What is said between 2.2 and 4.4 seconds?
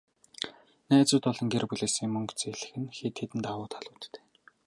зээлэх нь хэд хэдэн давуу талуудтай.